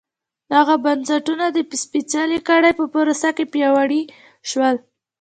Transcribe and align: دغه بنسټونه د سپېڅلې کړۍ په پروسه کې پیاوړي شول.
دغه 0.53 0.75
بنسټونه 0.85 1.45
د 1.51 1.57
سپېڅلې 1.83 2.39
کړۍ 2.47 2.71
په 2.79 2.85
پروسه 2.93 3.29
کې 3.37 3.45
پیاوړي 3.53 4.01
شول. 4.49 4.75